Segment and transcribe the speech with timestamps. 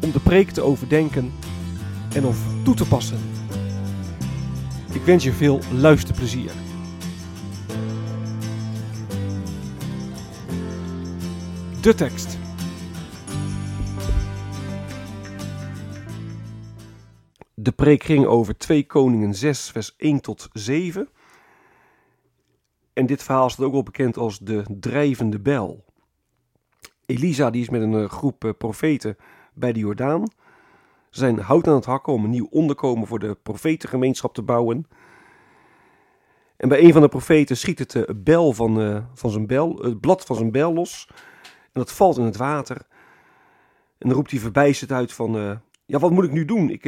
[0.00, 1.32] om de preek te overdenken
[2.14, 3.18] en of toe te passen.
[4.92, 6.50] Ik wens je veel luisterplezier.
[11.80, 12.38] De tekst.
[17.54, 21.08] De preek ging over 2 Koningen 6, vers 1 tot 7.
[22.92, 25.84] En dit verhaal staat ook wel bekend als de drijvende bel.
[27.06, 29.16] Elisa die is met een eh, groep eh, profeten
[29.58, 30.28] bij de Jordaan.
[31.10, 34.86] Ze zijn hout aan het hakken om een nieuw onderkomen voor de profetengemeenschap te bouwen.
[36.56, 39.76] En bij een van de profeten schiet het uh, bel van, uh, van zijn bel,
[39.76, 41.08] het blad van zijn bel los.
[41.62, 42.76] En dat valt in het water.
[43.98, 46.70] En dan roept hij verbijsterd uit van, uh, ja wat moet ik nu doen?
[46.70, 46.84] Ik,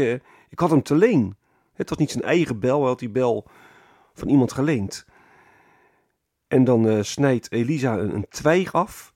[0.48, 1.36] ik had hem te leen.
[1.72, 3.46] Het was niet zijn eigen bel, hij had die bel
[4.14, 5.06] van iemand geleend.
[6.46, 9.14] En dan snijdt Elisa een, een, twijg af.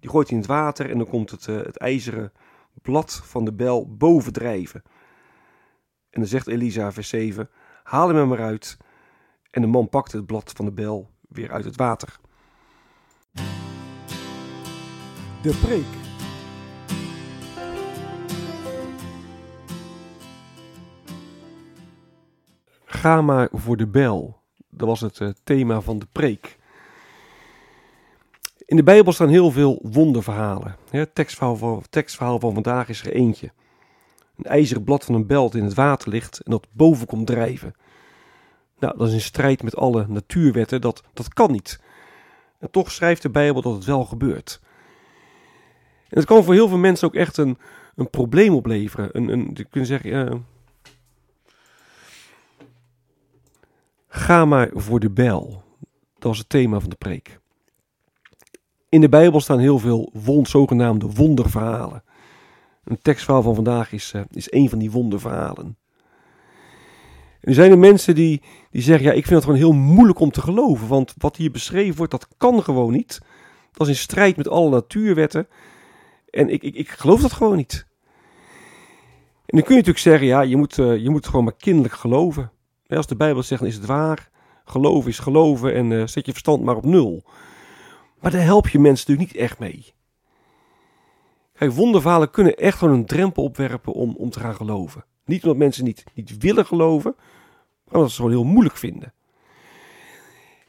[0.00, 2.32] Die gooit hij in het water en dan komt het, het ijzeren
[2.82, 4.82] blad van de bel bovendrijven.
[6.10, 7.50] En dan zegt Elisa, vers 7,
[7.82, 8.76] haal hem er maar uit.
[9.50, 12.18] En de man pakt het blad van de bel weer uit het water.
[15.42, 16.00] De preek.
[22.84, 24.42] Ga maar voor de bel.
[24.70, 26.58] Dat was het uh, thema van de preek.
[28.72, 30.76] In de Bijbel staan heel veel wonderverhalen.
[30.90, 31.82] Het tekstverhaal van,
[32.40, 33.52] van vandaag is er eentje.
[34.36, 37.74] Een ijzeren blad van een belt in het water ligt en dat boven komt drijven.
[38.78, 40.80] Nou, dat is in strijd met alle natuurwetten.
[40.80, 41.80] Dat, dat kan niet.
[42.58, 44.60] En toch schrijft de Bijbel dat het wel gebeurt.
[46.08, 47.58] En het kan voor heel veel mensen ook echt een,
[47.94, 49.08] een probleem opleveren.
[49.12, 50.40] Een, een, je kunt zeggen, uh,
[54.08, 55.62] ga maar voor de bel.
[56.14, 57.40] Dat was het thema van de preek.
[58.92, 62.02] In de Bijbel staan heel veel wond, zogenaamde wonderverhalen.
[62.84, 65.76] Een tekstverhaal van vandaag is, uh, is een van die wonderverhalen.
[67.40, 70.30] Er zijn er mensen die, die zeggen, ja, ik vind het gewoon heel moeilijk om
[70.30, 73.20] te geloven, want wat hier beschreven wordt, dat kan gewoon niet.
[73.72, 75.48] Dat is in strijd met alle natuurwetten.
[76.30, 77.86] En ik, ik, ik geloof dat gewoon niet.
[79.46, 81.94] En dan kun je natuurlijk zeggen, ja, je moet, uh, je moet gewoon maar kinderlijk
[81.94, 82.50] geloven.
[82.86, 84.30] Als de Bijbel zegt, is het waar.
[84.64, 87.24] Geloven is geloven en uh, zet je verstand maar op nul.
[88.22, 89.92] Maar daar help je mensen natuurlijk niet echt mee.
[91.52, 95.04] Kijk, kunnen echt gewoon een drempel opwerpen om, om te gaan geloven.
[95.24, 99.12] Niet omdat mensen niet, niet willen geloven, maar omdat ze het gewoon heel moeilijk vinden.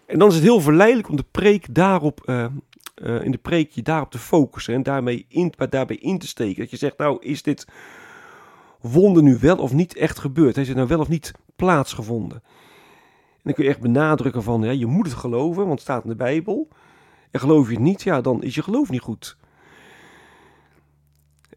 [0.05, 2.45] En dan is het heel verleidelijk om de preek daarop, uh,
[2.95, 6.61] uh, in de preek je daarop te focussen en daarmee in, daarbij in te steken.
[6.61, 7.67] Dat je zegt, nou is dit
[8.81, 10.55] wonder nu wel of niet echt gebeurd?
[10.55, 12.41] Heeft het nou wel of niet plaatsgevonden?
[13.33, 16.03] En dan kun je echt benadrukken van, ja, je moet het geloven, want het staat
[16.03, 16.67] in de Bijbel.
[17.33, 19.37] En geloof je het niet, ja, dan is je geloof niet goed.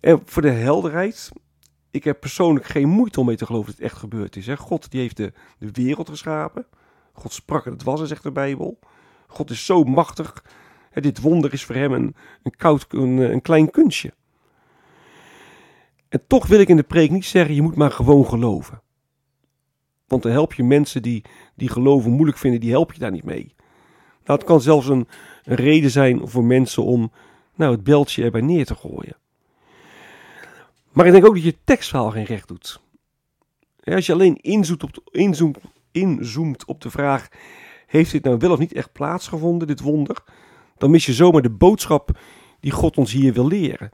[0.00, 1.30] En voor de helderheid,
[1.90, 4.46] ik heb persoonlijk geen moeite om mee te geloven dat het echt gebeurd is.
[4.46, 4.56] Hè.
[4.56, 6.66] God die heeft de, de wereld geschapen.
[7.12, 8.78] God sprak en het was, zegt de Bijbel.
[9.26, 10.44] God is zo machtig.
[10.90, 14.12] Hè, dit wonder is voor hem een, een, koud, een, een klein kunstje.
[16.08, 18.82] En toch wil ik in de preek niet zeggen, je moet maar gewoon geloven.
[20.06, 21.24] Want dan help je mensen die,
[21.54, 23.54] die geloven moeilijk vinden, die help je daar niet mee.
[24.24, 25.08] Nou, het kan zelfs een,
[25.46, 27.12] een reden zijn voor mensen om
[27.54, 29.16] nou, het beltje erbij neer te gooien.
[30.92, 32.80] Maar ik denk ook dat je tekstverhaal geen recht doet.
[33.84, 34.94] als je alleen inzoomt op,
[35.92, 37.28] de, op de vraag:
[37.86, 40.22] heeft dit nou wel of niet echt plaatsgevonden, dit wonder?
[40.78, 42.18] Dan mis je zomaar de boodschap
[42.60, 43.90] die God ons hier wil leren.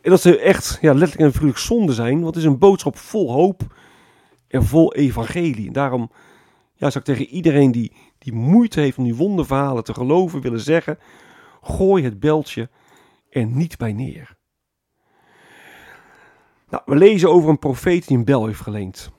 [0.00, 2.96] En dat zou echt ja, letterlijk en figuurlijk zonde zijn, want het is een boodschap
[2.96, 3.62] vol hoop
[4.48, 5.66] en vol evangelie.
[5.66, 6.10] En daarom
[6.74, 7.92] ja, zou ik tegen iedereen die,
[8.22, 10.98] die moeite heeft om die wonderverhalen te geloven, willen zeggen:
[11.62, 12.68] gooi het beltje
[13.30, 14.36] er niet bij neer.
[16.68, 19.10] Nou, we lezen over een profeet die een bel heeft geleend.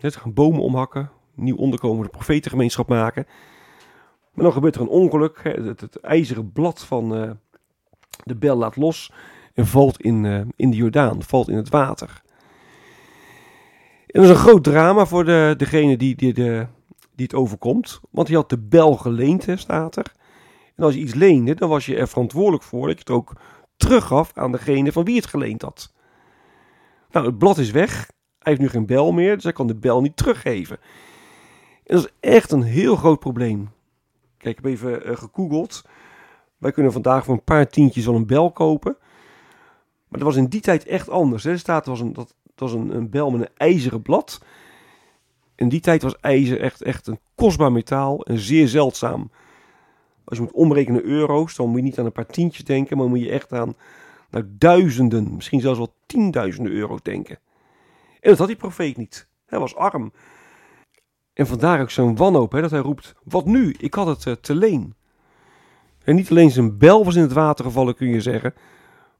[0.00, 3.26] Ze gaan bomen omhakken, nieuw onderkomen de profetengemeenschap maken.
[4.32, 5.40] Maar dan gebeurt er een ongeluk.
[5.42, 7.30] Het, ijzeren blad van uh,
[8.24, 9.12] de bel laat los
[9.54, 12.22] en valt in, uh, in de Jordaan, valt in het water.
[14.06, 16.66] Dat is een groot drama voor de, degene die, die, de,
[17.14, 18.00] die het overkomt.
[18.10, 20.12] Want hij had de bel geleend, hè, staat er.
[20.76, 23.32] En als je iets leende, dan was je er verantwoordelijk voor dat je het ook
[23.76, 25.92] teruggaf aan degene van wie het geleend had.
[27.10, 27.96] Nou, het blad is weg.
[28.38, 30.78] Hij heeft nu geen bel meer, dus hij kan de bel niet teruggeven.
[31.84, 33.70] En dat is echt een heel groot probleem.
[34.36, 35.84] Kijk, ik heb even uh, gegoogeld.
[36.58, 38.96] Wij kunnen vandaag voor een paar tientjes al een bel kopen.
[40.08, 41.44] Maar dat was in die tijd echt anders.
[41.44, 44.40] Er staat, was een, dat, was een, een bel met een ijzeren blad.
[45.62, 49.30] In die tijd was ijzer echt, echt een kostbaar metaal en zeer zeldzaam.
[50.24, 53.08] Als je moet omrekenen euro's, dan moet je niet aan een paar tientjes denken, maar
[53.08, 53.74] moet je echt aan
[54.30, 57.38] nou, duizenden, misschien zelfs wel tienduizenden euro denken.
[58.20, 59.28] En dat had die profeet niet.
[59.46, 60.12] Hij was arm.
[61.32, 63.74] En vandaar ook zo'n wanhoop, hè, dat hij roept, wat nu?
[63.78, 64.94] Ik had het uh, te leen.
[66.04, 68.54] En niet alleen zijn bel was in het water gevallen, kun je zeggen,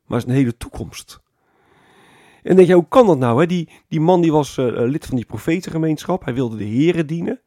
[0.07, 1.21] maar zijn hele toekomst.
[2.43, 3.41] En denk je, hoe kan dat nou?
[3.41, 3.47] Hè?
[3.47, 7.41] Die, die man die was uh, lid van die profetengemeenschap, hij wilde de heren dienen.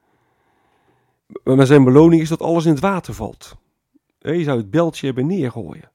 [1.43, 3.55] Maar zijn beloning is dat alles in het water valt.
[4.19, 5.91] Je zou het beltje hebben neergooien.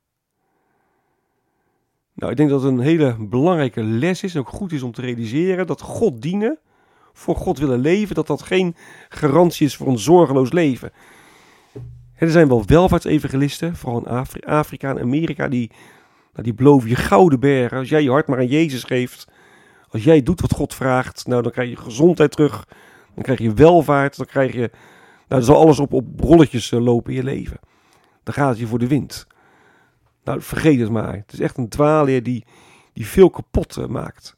[2.15, 4.93] Nou, ik denk dat het een hele belangrijke les is en ook goed is om
[4.93, 6.59] te realiseren dat God dienen,
[7.13, 8.77] voor God willen leven, dat dat geen
[9.09, 10.93] garantie is voor een zorgeloos leven.
[12.15, 15.71] Er zijn wel welvaartsevangelisten, vooral in Afrika en Amerika, die,
[16.33, 17.79] nou, die beloven je gouden bergen.
[17.79, 19.29] Als jij je hart maar aan Jezus geeft,
[19.89, 22.69] als jij doet wat God vraagt, nou, dan krijg je gezondheid terug,
[23.15, 24.71] dan krijg je welvaart, dan krijg je, nou,
[25.27, 27.59] dan zal alles op, op rolletjes eh, lopen in je leven.
[28.23, 29.27] Dan gaat het je voor de wind.
[30.25, 31.15] Nou, vergeet het maar.
[31.15, 32.45] Het is echt een dwaalleer die,
[32.93, 34.37] die veel kapot uh, maakt.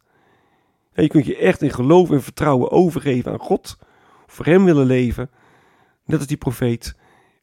[0.92, 3.78] En je kunt je echt in geloof en vertrouwen overgeven aan God.
[4.26, 5.30] Voor hem willen leven.
[6.04, 6.94] Net als die profeet.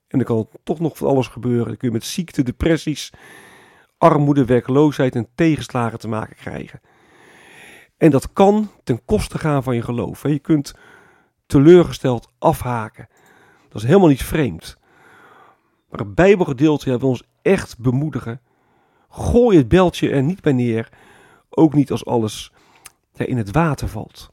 [0.08, 1.68] En dan kan toch nog van alles gebeuren.
[1.68, 3.12] Dan kun je met ziekte, depressies,
[4.00, 6.82] armoede, werkloosheid en tegenslagen te maken krijgen.
[7.98, 10.24] En dat kan ten koste gaan van je geloof.
[10.24, 10.74] Je kunt
[11.46, 13.08] teleurgesteld afhaken.
[13.70, 14.78] Dat is helemaal niet vreemd.
[15.90, 18.42] Maar het Bijbelgedeelte wil ons echt bemoedigen.
[19.10, 20.90] Gooi het beltje er niet bij neer.
[21.50, 22.54] Ook niet als alles
[23.14, 24.30] in het water valt.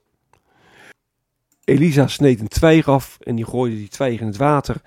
[1.64, 4.80] Elisa sneed een twijg af en die gooide die twijg in het water.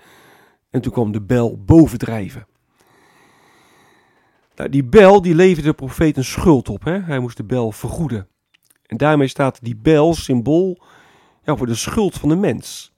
[0.70, 2.46] En toen kwam de bel bovendrijven.
[4.60, 6.84] Nou, die bel die leverde de profeet een schuld op.
[6.84, 6.98] Hè?
[7.00, 8.28] Hij moest de bel vergoeden.
[8.86, 10.82] En daarmee staat die bel symbool
[11.42, 12.94] ja, voor de schuld van de mens.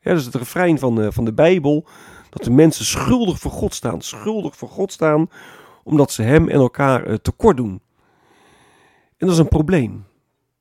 [0.00, 1.86] Ja, dat is het refrein van de, van de Bijbel.
[2.30, 4.00] Dat de mensen schuldig voor God staan.
[4.00, 5.30] Schuldig voor God staan
[5.84, 7.80] omdat ze hem en elkaar uh, tekort doen.
[9.16, 10.04] En dat is een probleem.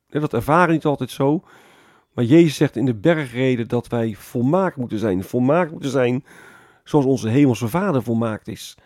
[0.07, 1.43] Dat ervaren niet altijd zo.
[2.13, 5.23] Maar Jezus zegt in de bergreden dat wij volmaakt moeten zijn.
[5.23, 6.25] Volmaakt moeten zijn
[6.83, 8.77] zoals onze hemelse Vader volmaakt is.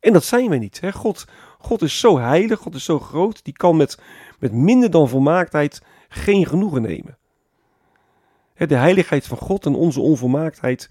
[0.00, 0.80] En dat zijn wij niet.
[0.80, 0.92] Hè?
[0.92, 1.26] God,
[1.58, 3.98] God is zo heilig, God is zo groot, die kan met,
[4.38, 7.18] met minder dan volmaaktheid geen genoegen nemen.
[8.54, 10.90] De heiligheid van God en onze onvolmaaktheid,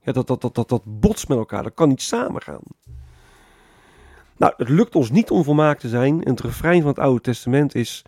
[0.00, 2.62] ja, dat, dat, dat, dat, dat botst met elkaar, dat kan niet samengaan.
[4.40, 6.24] Nou, het lukt ons niet om volmaakt te zijn.
[6.24, 8.04] En het refrein van het Oude Testament is: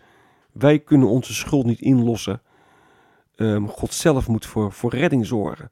[0.51, 2.41] wij kunnen onze schuld niet inlossen.
[3.35, 5.71] Um, God zelf moet voor, voor redding zorgen.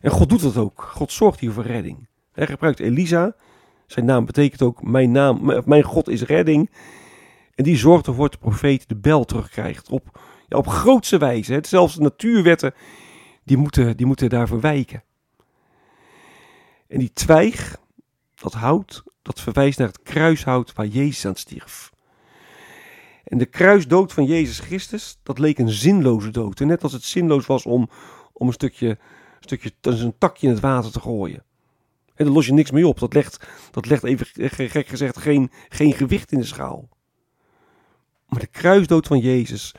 [0.00, 0.82] En God doet dat ook.
[0.82, 2.08] God zorgt hier voor redding.
[2.40, 3.34] Hij gebruikt Elisa.
[3.86, 6.70] Zijn naam betekent ook: mijn, naam, mijn God is redding.
[7.54, 9.88] En die zorgt ervoor dat de profeet de bel terugkrijgt.
[9.88, 11.58] Op, ja, op grootste wijze.
[11.62, 12.74] Zelfs de natuurwetten
[13.44, 15.02] die moeten, die moeten daarvoor wijken.
[16.88, 17.76] En die twijg,
[18.34, 21.92] dat hout, dat verwijst naar het kruishout waar Jezus aan stierf.
[23.24, 26.60] En de kruisdood van Jezus Christus, dat leek een zinloze dood.
[26.60, 27.88] En net als het zinloos was om,
[28.32, 28.98] om een stukje, een
[29.40, 31.44] stukje, een takje in het water te gooien.
[32.20, 32.98] En daar los je niks mee op.
[32.98, 36.88] Dat legt, dat legt even gek gezegd geen, geen gewicht in de schaal.
[38.26, 39.74] Maar de kruisdood van Jezus,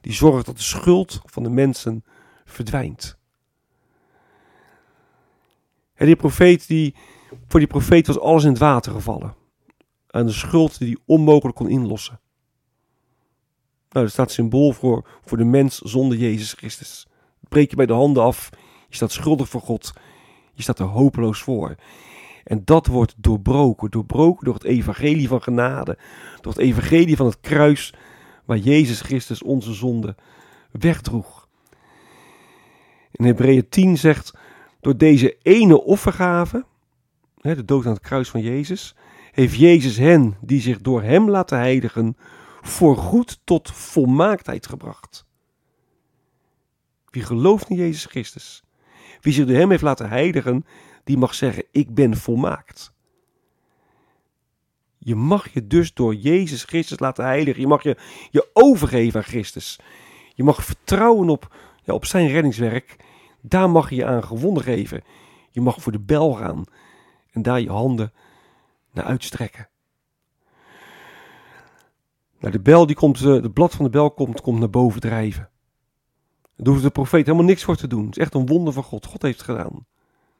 [0.00, 2.04] die zorgt dat de schuld van de mensen
[2.44, 3.18] verdwijnt.
[5.94, 6.94] En die profeet, die,
[7.46, 9.34] voor die profeet was alles in het water gevallen.
[10.06, 12.20] Aan de schuld die hij onmogelijk kon inlossen.
[13.88, 17.06] Nou, dat staat symbool voor, voor de mens zonder Jezus Christus.
[17.48, 18.50] Breek je bij de handen af,
[18.88, 19.92] je staat schuldig voor God,
[20.54, 21.74] je staat er hopeloos voor.
[22.44, 25.98] En dat wordt doorbroken, doorbroken door het evangelie van genade,
[26.40, 27.94] door het evangelie van het kruis,
[28.44, 30.14] waar Jezus Christus onze zonde
[30.70, 31.48] wegdroeg.
[33.10, 34.34] In Hebreeën 10 zegt,
[34.80, 36.64] door deze ene offergave,
[37.34, 38.94] de dood aan het kruis van Jezus,
[39.32, 42.16] heeft Jezus hen, die zich door hem laten heiligen,
[42.60, 45.26] voorgoed tot volmaaktheid gebracht.
[47.10, 48.63] Wie gelooft in Jezus Christus,
[49.24, 50.66] wie zich door hem heeft laten heiligen,
[51.04, 52.92] die mag zeggen: Ik ben volmaakt.
[54.98, 57.60] Je mag je dus door Jezus Christus laten heiligen.
[57.60, 57.96] Je mag je,
[58.30, 59.78] je overgeven aan Christus.
[60.34, 62.96] Je mag vertrouwen op, ja, op zijn reddingswerk.
[63.40, 65.02] Daar mag je je aan gewonnen geven.
[65.50, 66.64] Je mag voor de bel gaan
[67.30, 68.12] en daar je handen
[68.92, 69.68] naar uitstrekken.
[72.38, 75.00] Nou, de bel die komt, het eh, blad van de bel komt, komt naar boven
[75.00, 75.48] drijven.
[76.56, 78.04] Daar hoeft de profeet helemaal niks voor te doen.
[78.04, 79.06] Het is echt een wonder van God.
[79.06, 79.86] God heeft gedaan.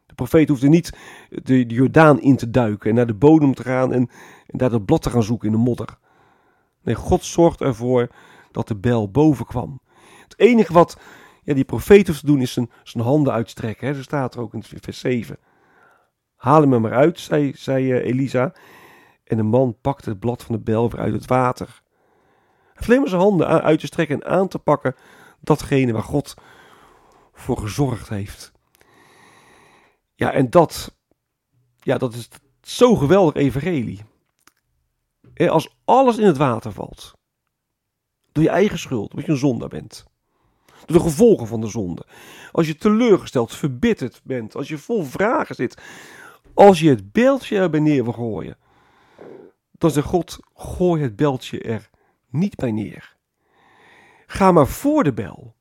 [0.06, 3.92] De profeet hoefde niet de, Jordaan in te duiken en naar de bodem te gaan
[3.92, 4.10] en,
[4.46, 5.98] en daar dat blad te gaan zoeken in de modder.
[6.82, 8.08] Nee, God zorgt ervoor
[8.50, 9.80] dat de bel boven kwam.
[10.22, 10.98] Het enige wat
[11.42, 13.86] ja, die profeet hoeft te doen is zijn, zijn handen uitstrekken.
[13.86, 13.94] Hè.
[13.94, 15.38] Zo staat er ook in vers 7.
[16.36, 18.52] Haal hem er maar uit, zei, zei uh, Elisa.
[19.24, 21.82] En de man pakte het blad van de bel weer uit het water.
[22.74, 24.94] Hij heeft zijn handen uit te strekken en aan te pakken
[25.46, 26.34] datgene waar God
[27.32, 28.52] voor gezorgd heeft.
[30.14, 30.96] Ja, en dat,
[31.80, 32.28] ja, dat is
[32.62, 34.04] zo geweldig evangelie.
[35.36, 37.12] Als alles in het water valt,
[38.32, 40.06] door je eigen schuld, omdat je een zondaar bent.
[40.86, 42.06] Door de gevolgen van de zonde.
[42.52, 45.82] Als je teleurgesteld, verbitterd bent, als je vol vragen zit,
[46.54, 48.56] als je het beeldje erbij neer wil gooien,
[49.72, 51.90] dan zegt God, gooi het beeldje er
[52.30, 53.13] niet bij neer.
[54.34, 55.54] Ga maar voor de bel.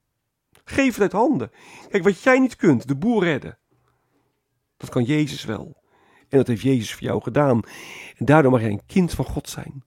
[0.63, 1.51] Geef het uit handen.
[1.89, 3.57] Kijk, wat jij niet kunt, de boer redden.
[4.77, 5.83] Dat kan Jezus wel.
[6.29, 7.61] En dat heeft Jezus voor jou gedaan.
[8.17, 9.83] En daardoor mag jij een kind van God zijn.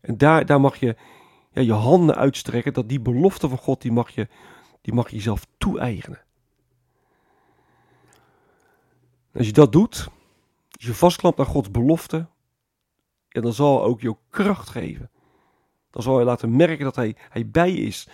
[0.00, 0.96] En daar, daar mag je
[1.50, 2.72] ja, je handen uitstrekken.
[2.72, 4.28] Dat die belofte van God, die mag je,
[4.80, 6.24] die mag je jezelf toe-eigenen.
[9.34, 10.08] Als je dat doet,
[10.70, 12.28] als je vastklampt aan Gods belofte,
[13.28, 15.10] ja, dan zal ook je kracht geven.
[15.90, 18.08] Dan zal hij laten merken dat hij, hij bij is.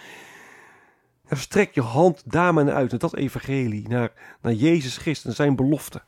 [1.28, 5.30] Dan strek je hand daar maar naar uit, naar dat evangelie, naar, naar Jezus Christus
[5.30, 6.02] en zijn belofte.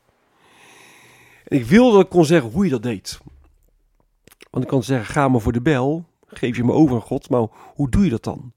[1.43, 3.19] En ik wilde dat ik kon zeggen hoe je dat deed.
[4.49, 7.29] Want ik kan zeggen, ga maar voor de bel, geef je me over aan God,
[7.29, 8.53] maar hoe doe je dat dan?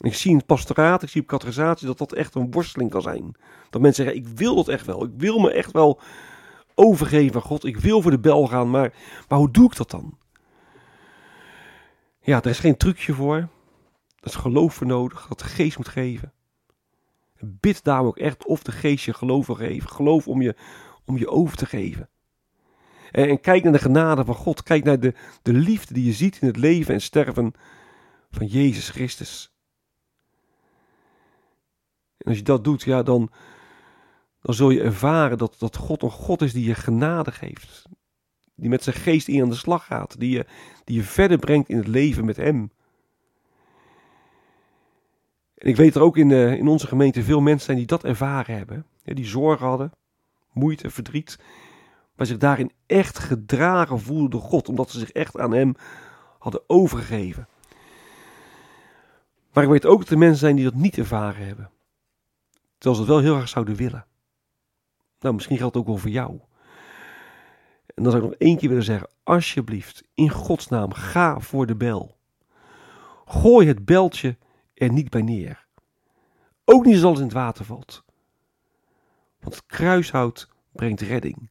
[0.00, 3.02] ik zie in het pastoraat, ik zie op categorisatie dat dat echt een worsteling kan
[3.02, 3.36] zijn.
[3.70, 6.00] Dat mensen zeggen, ik wil dat echt wel, ik wil me echt wel
[6.74, 8.92] overgeven aan God, ik wil voor de bel gaan, maar,
[9.28, 10.18] maar hoe doe ik dat dan?
[12.26, 13.36] Ja, er is geen trucje voor.
[13.36, 13.48] Er
[14.20, 16.32] is geloof voor nodig, dat de geest moet geven.
[17.40, 19.88] Bid daarom ook echt of de geest je geloof wil geven.
[19.88, 20.56] Geloof om je,
[21.04, 22.08] om je over te geven.
[23.10, 24.62] En, en kijk naar de genade van God.
[24.62, 27.54] Kijk naar de, de liefde die je ziet in het leven en sterven
[28.30, 29.54] van Jezus Christus.
[32.18, 33.30] En als je dat doet, ja, dan,
[34.40, 37.88] dan zul je ervaren dat, dat God een God is die je genade geeft.
[38.56, 40.20] Die met zijn geest in aan de slag gaat.
[40.20, 40.46] Die je,
[40.84, 42.70] die je verder brengt in het leven met hem.
[45.54, 48.04] En ik weet er ook in, uh, in onze gemeente veel mensen zijn die dat
[48.04, 48.86] ervaren hebben.
[49.02, 49.92] die zorgen hadden,
[50.52, 51.38] moeite, verdriet.
[52.14, 54.68] Maar zich daarin echt gedragen voelden door God.
[54.68, 55.74] Omdat ze zich echt aan hem
[56.38, 57.48] hadden overgegeven.
[59.52, 61.70] Maar ik weet ook dat er mensen zijn die dat niet ervaren hebben.
[62.78, 64.06] Terwijl ze het wel heel erg zouden willen.
[65.20, 66.40] Nou, misschien geldt het ook wel voor jou.
[67.96, 71.66] En dan zou ik nog één keer willen zeggen: alsjeblieft, in Gods naam, ga voor
[71.66, 72.16] de bel.
[73.24, 74.36] Gooi het beltje
[74.74, 75.66] er niet bij neer.
[76.64, 78.04] Ook niet zoals het in het water valt.
[79.40, 81.48] Want het kruishout brengt redding.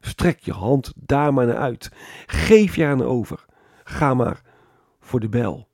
[0.00, 1.90] Strek je hand daar maar naar uit.
[2.26, 3.44] Geef je aan over.
[3.84, 4.42] Ga maar
[5.00, 5.68] voor de bel.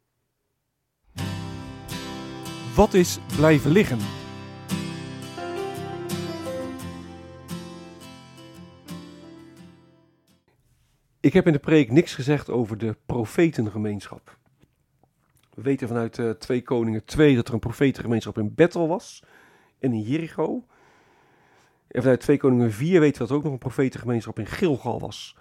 [2.75, 4.20] Wat is blijven liggen?
[11.21, 14.37] Ik heb in de preek niks gezegd over de profetengemeenschap.
[15.55, 19.23] We weten vanuit uh, eh, 2 Koningen 2 dat er een profetengemeenschap in Bethel was
[19.79, 20.65] en in Jericho.
[21.89, 25.01] En vanuit 2 Koningen 4 weten we dat er ook nog een profetengemeenschap in Gilgal
[25.01, 25.37] was.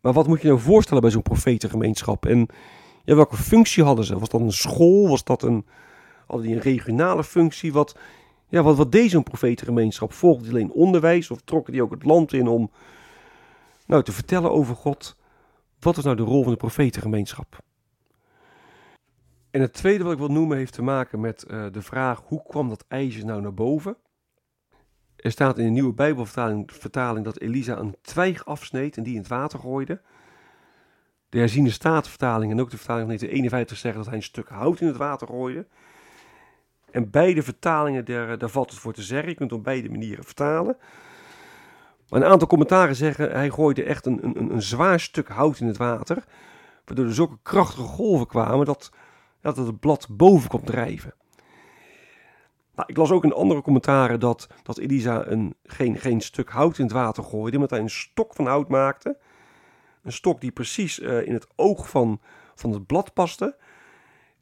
[0.00, 2.26] Maar wat moet je nou voorstellen bij zo'n profetengemeenschap?
[2.26, 2.46] En
[3.04, 4.18] ja, welke functie hadden ze?
[4.18, 5.08] Was dat een school?
[5.08, 5.66] Was dat een,
[6.26, 7.72] hadden die een regionale functie?
[7.72, 7.96] Wat,
[8.48, 10.12] ja, wat, wat deed zo'n profetengemeenschap?
[10.12, 12.70] Volgde die alleen onderwijs of trokken die ook het land in om
[13.86, 15.16] nou, te vertellen over God?
[15.80, 17.62] Wat is nou de rol van de profetengemeenschap?
[19.50, 22.42] En het tweede wat ik wil noemen heeft te maken met uh, de vraag: hoe
[22.42, 23.96] kwam dat ijzer nou naar boven?
[25.16, 29.18] Er staat in de nieuwe Bijbelvertaling vertaling dat Elisa een twijg afsneed en die in
[29.18, 30.00] het water gooide.
[31.28, 34.80] De herziende staatvertaling en ook de vertaling van 1951 zeggen dat hij een stuk hout
[34.80, 35.66] in het water gooide.
[36.90, 39.28] En beide vertalingen, daar, daar valt het voor te zeggen.
[39.28, 40.76] Je kunt op beide manieren vertalen.
[42.08, 45.66] Maar een aantal commentaren zeggen hij gooide echt een, een, een zwaar stuk hout in
[45.66, 46.24] het water.
[46.84, 48.92] Waardoor er zulke krachtige golven kwamen dat,
[49.40, 51.14] dat het blad boven kon drijven.
[52.74, 56.78] Nou, ik las ook in andere commentaren dat, dat Elisa een, geen, geen stuk hout
[56.78, 59.18] in het water gooide, maar dat hij een stok van hout maakte.
[60.02, 62.20] Een stok die precies uh, in het oog van,
[62.54, 63.56] van het blad paste.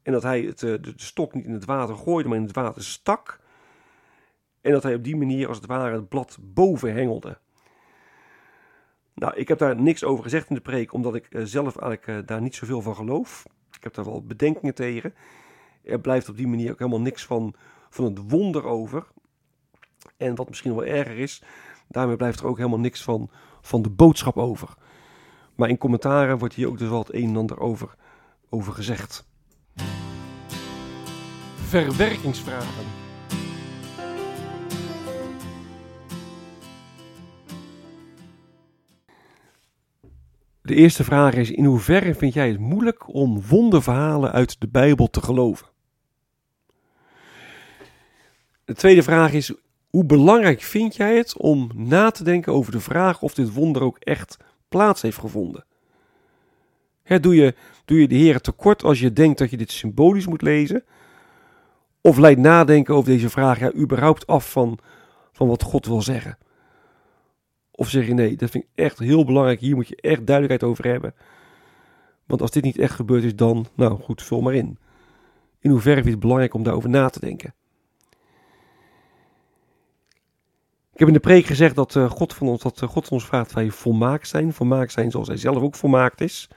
[0.02, 2.44] En dat hij het, uh, de, de, stok niet in het water gooide, maar in
[2.44, 3.40] het water stak.
[4.60, 7.38] En dat hij op die manier als het ware het blad boven hengelde.
[9.14, 12.28] Nou, ik heb daar niks over gezegd in de preek, omdat ik uh, zelf eigenlijk
[12.28, 13.44] daar niet zoveel van geloof.
[13.76, 15.14] Ik heb daar wel bedenkingen tegen.
[15.84, 17.54] Er blijft op die manier ook helemaal niks van
[17.94, 19.06] van het wonder over.
[20.16, 21.42] En wat misschien wel erger is,
[21.88, 24.74] daarmee blijft er ook helemaal niks van, van de boodschap over.
[25.54, 27.94] Maar in commentaren wordt hier ook dus wel het een en ander over,
[28.48, 29.28] over gezegd.
[31.54, 33.01] Verwerkingsvragen.
[40.62, 45.10] De eerste vraag is: in hoeverre vind jij het moeilijk om wonderverhalen uit de Bijbel
[45.10, 45.66] te geloven?
[48.64, 49.52] De tweede vraag is:
[49.90, 53.82] hoe belangrijk vind jij het om na te denken over de vraag of dit wonder
[53.82, 54.36] ook echt
[54.68, 55.64] plaats heeft gevonden?
[57.04, 57.54] doe, je,
[57.84, 60.84] doe je de Heer tekort als je denkt dat je dit symbolisch moet lezen?
[62.00, 64.78] Of leidt nadenken over deze vraag überhaupt af van,
[65.32, 66.38] van wat God wil zeggen?
[67.82, 70.72] Of zeg je nee, dat vind ik echt heel belangrijk, hier moet je echt duidelijkheid
[70.72, 71.14] over hebben.
[72.26, 74.78] Want als dit niet echt gebeurd is, dan, nou goed, vul maar in.
[75.60, 77.54] In hoeverre je het belangrijk om daarover na te denken?
[80.92, 83.24] Ik heb in de preek gezegd dat, uh, God, van ons, dat uh, God ons
[83.24, 84.52] vraagt dat wij volmaakt zijn.
[84.52, 86.48] Volmaakt zijn zoals hij zelf ook volmaakt is.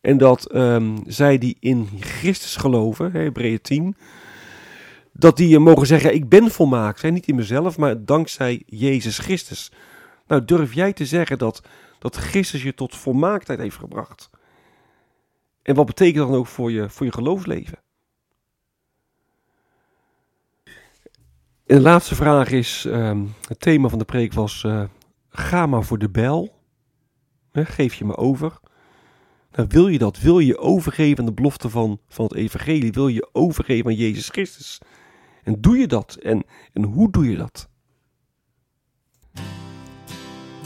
[0.00, 3.96] En dat um, zij die in Christus geloven, Hebreeën 10,
[5.12, 7.02] dat die uh, mogen zeggen, ik ben volmaakt.
[7.02, 7.10] Hè?
[7.10, 9.72] Niet in mezelf, maar dankzij Jezus Christus.
[10.32, 11.62] Nou, durf jij te zeggen dat,
[11.98, 14.30] dat Christus je tot volmaaktheid heeft gebracht?
[15.62, 17.78] En wat betekent dat dan ook voor je, voor je geloofsleven?
[21.66, 24.84] En de laatste vraag is, um, het thema van de preek was, uh,
[25.28, 26.58] ga maar voor de bel.
[27.52, 28.60] geef je me over.
[29.50, 30.20] Nou, wil je dat?
[30.20, 32.92] Wil je overgeven aan de belofte van, van het evangelie?
[32.92, 34.80] Wil je overgeven aan Jezus Christus?
[35.42, 36.14] En doe je dat?
[36.14, 37.70] En, en hoe doe je dat?